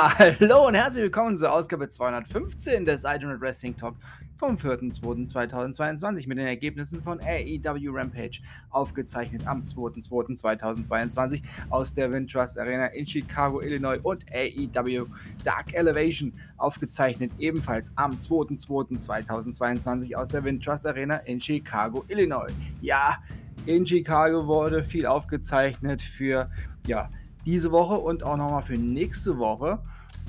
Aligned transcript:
Hallo 0.00 0.68
und 0.68 0.74
herzlich 0.74 1.02
willkommen 1.02 1.36
zur 1.36 1.52
Ausgabe 1.52 1.88
215 1.88 2.84
des 2.84 3.04
Ultimate 3.04 3.40
Wrestling 3.40 3.76
Talk 3.76 3.96
vom 4.36 4.54
4.2.2022 4.54 6.28
mit 6.28 6.38
den 6.38 6.46
Ergebnissen 6.46 7.02
von 7.02 7.18
AEW 7.18 7.90
Rampage, 7.90 8.40
aufgezeichnet 8.70 9.44
am 9.48 9.64
2.2.2022 9.64 11.42
aus 11.70 11.94
der 11.94 12.12
Wintrust 12.12 12.60
Arena 12.60 12.86
in 12.86 13.08
Chicago, 13.08 13.60
Illinois 13.60 13.98
und 14.04 14.24
AEW 14.32 15.06
Dark 15.42 15.74
Elevation, 15.74 16.32
aufgezeichnet 16.58 17.32
ebenfalls 17.40 17.90
am 17.96 18.12
2.2.2022 18.12 20.14
aus 20.14 20.28
der 20.28 20.44
Wintrust 20.44 20.86
Arena 20.86 21.16
in 21.24 21.40
Chicago, 21.40 22.04
Illinois. 22.06 22.52
Ja, 22.80 23.18
in 23.66 23.84
Chicago 23.84 24.46
wurde 24.46 24.84
viel 24.84 25.06
aufgezeichnet 25.06 26.00
für, 26.00 26.48
ja, 26.86 27.10
diese 27.48 27.72
Woche 27.72 27.94
und 27.94 28.22
auch 28.22 28.36
nochmal 28.36 28.62
für 28.62 28.76
nächste 28.76 29.38
Woche. 29.38 29.78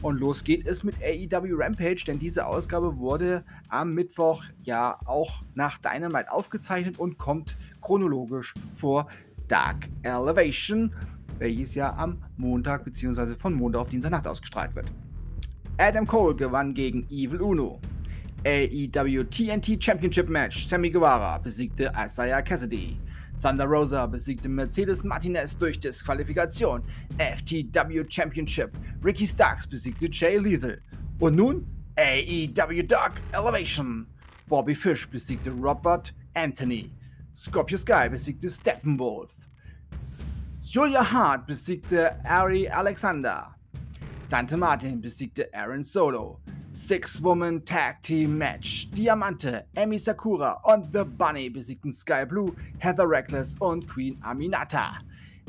Und 0.02 0.22
los 0.22 0.46
geht 0.46 0.66
es 0.66 0.86
mit 0.86 0.96
AEW 1.04 1.54
Rampage, 1.58 2.06
denn 2.08 2.18
diese 2.18 2.46
Ausgabe 2.46 2.98
wurde 2.98 3.44
am 3.68 3.94
Mittwoch 3.94 4.46
ja 4.64 4.98
auch 5.06 5.44
nach 5.54 5.78
Dynamite 5.80 6.32
aufgezeichnet 6.32 6.98
und 6.98 7.18
kommt 7.18 7.58
chronologisch 7.82 8.54
vor 8.74 9.10
Dark 9.50 9.90
Elevation, 10.04 10.96
welches 11.40 11.76
ja 11.76 11.94
am 11.98 12.24
Montag 12.38 12.86
bzw. 12.86 13.36
von 13.36 13.54
Montag 13.54 13.82
auf 13.82 13.90
Dienstagnacht 13.90 14.26
ausgestrahlt 14.26 14.74
wird. 14.74 14.90
Adam 15.78 16.08
Cole 16.08 16.36
gewann 16.36 16.74
gegen 16.74 17.06
Evil 17.10 17.42
Uno. 17.42 17.82
AEW 18.46 19.26
TNT 19.26 19.84
Championship 19.84 20.30
Match. 20.30 20.70
Sammy 20.70 20.90
Guevara 20.90 21.38
besiegte 21.40 21.92
Isaiah 21.98 22.42
Cassidy. 22.42 22.98
Thunder 23.42 23.66
Rosa 23.66 24.06
besiegte 24.06 24.50
Mercedes 24.50 25.04
Martinez 25.04 25.58
durch 25.58 25.80
Disqualifikation. 25.80 26.84
FTW 27.18 28.04
Championship. 28.10 28.78
Ricky 29.04 29.26
Starks 29.26 29.66
besiegte 29.66 30.10
Jay 30.12 30.38
Lethal. 30.38 30.82
Und 31.20 31.36
nun 31.36 31.66
AEW 31.98 32.84
Dark 32.84 33.22
Elevation. 33.32 34.06
Bobby 34.48 34.76
Fish 34.76 35.08
besiegte 35.08 35.52
Robert 35.52 36.14
Anthony. 36.34 36.92
Scorpio 37.36 37.78
Sky 37.78 38.10
besiegte 38.10 38.50
Steppenwolf. 38.50 39.34
Julia 40.70 41.04
Hart 41.04 41.48
besiegte 41.48 42.24
Ari 42.26 42.68
Alexander. 42.68 43.56
Dante 44.30 44.58
Martin 44.58 45.02
besiegte 45.02 45.50
Aaron 45.54 45.84
Solo. 45.84 46.42
Six-Woman 46.72 47.66
Tag 47.66 48.02
Team 48.04 48.38
Match. 48.38 48.92
Diamante, 48.92 49.66
Emi 49.76 49.98
Sakura 49.98 50.62
und 50.64 50.92
The 50.94 51.04
Bunny 51.04 51.50
besiegten 51.50 51.92
Sky 51.92 52.26
Blue, 52.26 52.56
Heather 52.78 53.10
Reckless 53.10 53.56
und 53.60 53.88
Queen 53.88 54.18
Aminata. 54.22 55.00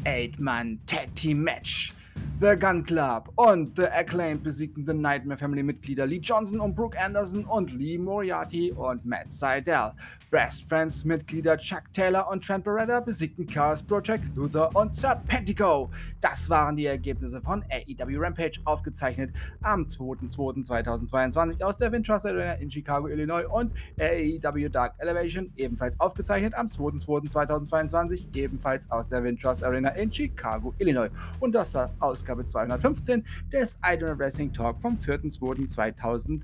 Eight-Man 0.04 0.80
Tag 0.86 1.14
Team 1.14 1.44
Match. 1.44 1.92
The 2.40 2.56
Gun 2.56 2.82
Club 2.82 3.30
und 3.36 3.76
The 3.76 3.88
Acclaimed 3.88 4.42
besiegten 4.42 4.86
The 4.86 4.94
Nightmare 4.94 5.36
Family 5.36 5.62
Mitglieder 5.62 6.06
Lee 6.06 6.20
Johnson 6.22 6.58
und 6.58 6.74
Brooke 6.74 6.98
Anderson 6.98 7.44
und 7.44 7.70
Lee 7.70 7.98
Moriarty 7.98 8.72
und 8.72 9.04
Matt 9.04 9.30
Seidel. 9.30 9.92
Best 10.30 10.66
Friends 10.66 11.04
Mitglieder 11.04 11.58
Chuck 11.58 11.82
Taylor 11.92 12.30
und 12.30 12.42
Trent 12.42 12.64
Beretta 12.64 13.00
besiegten 13.00 13.44
Chaos 13.44 13.82
Project, 13.82 14.24
Luther 14.36 14.74
und 14.74 14.94
Serpentico. 14.94 15.90
Das 16.22 16.48
waren 16.48 16.76
die 16.76 16.86
Ergebnisse 16.86 17.42
von 17.42 17.62
AEW 17.64 18.16
Rampage, 18.18 18.60
aufgezeichnet 18.64 19.34
am 19.62 19.82
2.2.2022 19.82 21.62
aus 21.62 21.76
der 21.76 21.92
Wintrust 21.92 22.24
Arena 22.24 22.52
in 22.54 22.70
Chicago, 22.70 23.08
Illinois 23.08 23.44
und 23.50 23.72
AEW 24.00 24.68
Dark 24.70 24.94
Elevation, 24.98 25.52
ebenfalls 25.56 25.98
aufgezeichnet 26.00 26.54
am 26.54 26.68
2.2.2022, 26.68 28.34
ebenfalls 28.34 28.90
aus 28.90 29.08
der 29.08 29.24
Wintrust 29.24 29.62
Arena 29.62 29.90
in 29.90 30.10
Chicago, 30.12 30.72
Illinois. 30.78 31.10
Und 31.40 31.54
das 31.54 31.74
war 31.74 31.90
Ausgabe 31.98 32.29
215 32.36 33.24
des 33.52 33.78
Idol 33.84 34.18
Wrestling 34.18 34.52
Talk 34.52 34.80
vom 34.80 34.96
4.2.2022. 34.96 36.42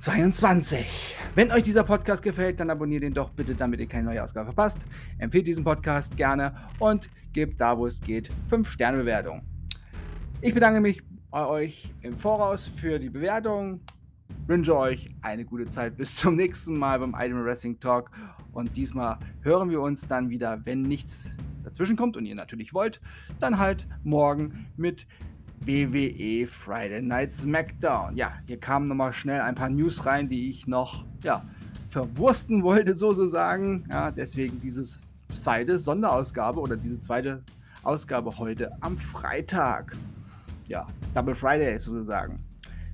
22. 0.00 0.86
Wenn 1.34 1.52
euch 1.52 1.62
dieser 1.62 1.84
Podcast 1.84 2.22
gefällt, 2.22 2.58
dann 2.58 2.70
abonniert 2.70 3.02
ihn 3.02 3.12
doch 3.12 3.28
bitte, 3.28 3.54
damit 3.54 3.80
ihr 3.80 3.86
keine 3.86 4.04
neue 4.04 4.24
Ausgabe 4.24 4.46
verpasst. 4.46 4.78
Empfehlt 5.18 5.46
diesen 5.46 5.62
Podcast 5.62 6.16
gerne 6.16 6.54
und 6.78 7.10
gebt 7.34 7.60
da, 7.60 7.76
wo 7.76 7.86
es 7.86 8.00
geht, 8.00 8.30
5-Sterne-Bewertung. 8.50 9.42
Ich 10.40 10.54
bedanke 10.54 10.80
mich 10.80 11.02
bei 11.30 11.44
euch 11.46 11.92
im 12.00 12.16
Voraus 12.16 12.66
für 12.66 12.98
die 12.98 13.10
Bewertung. 13.10 13.80
Wünsche 14.46 14.74
euch 14.74 15.14
eine 15.20 15.44
gute 15.44 15.68
Zeit. 15.68 15.98
Bis 15.98 16.16
zum 16.16 16.34
nächsten 16.34 16.78
Mal 16.78 16.98
beim 16.98 17.14
Item 17.14 17.44
Wrestling 17.44 17.78
Talk. 17.78 18.10
Und 18.52 18.74
diesmal 18.78 19.18
hören 19.42 19.68
wir 19.68 19.82
uns 19.82 20.08
dann 20.08 20.30
wieder, 20.30 20.64
wenn 20.64 20.80
nichts 20.80 21.36
dazwischen 21.62 21.96
kommt 21.96 22.16
und 22.16 22.26
ihr 22.26 22.34
natürlich 22.34 22.74
wollt, 22.74 23.00
dann 23.38 23.58
halt 23.58 23.86
morgen 24.02 24.66
mit 24.76 25.06
WWE 25.66 26.46
Friday 26.46 27.02
Night 27.02 27.32
SmackDown. 27.32 28.16
Ja, 28.16 28.32
hier 28.46 28.58
kamen 28.58 28.88
nochmal 28.88 29.12
schnell 29.12 29.40
ein 29.40 29.54
paar 29.54 29.68
News 29.68 30.06
rein, 30.06 30.28
die 30.28 30.48
ich 30.48 30.66
noch, 30.66 31.04
ja, 31.22 31.44
verwursten 31.90 32.62
wollte, 32.62 32.96
sozusagen. 32.96 33.84
Ja, 33.90 34.10
deswegen 34.10 34.60
diese 34.60 34.84
zweite 35.34 35.78
Sonderausgabe 35.78 36.60
oder 36.60 36.76
diese 36.76 37.00
zweite 37.00 37.42
Ausgabe 37.82 38.36
heute 38.38 38.70
am 38.80 38.96
Freitag. 38.96 39.96
Ja, 40.66 40.86
Double 41.14 41.34
Friday 41.34 41.78
sozusagen. 41.78 42.38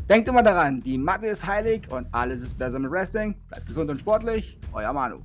Denkt 0.09 0.29
immer 0.29 0.43
daran, 0.43 0.81
die 0.81 0.99
Mathe 0.99 1.27
ist 1.27 1.47
heilig 1.47 1.91
und 1.91 2.07
alles 2.13 2.43
ist 2.43 2.57
besser 2.57 2.79
mit 2.79 2.91
Wrestling. 2.91 3.35
Bleibt 3.49 3.67
gesund 3.67 3.91
und 3.91 4.01
sportlich. 4.01 4.59
Euer 4.73 4.93
Manu. 4.93 5.19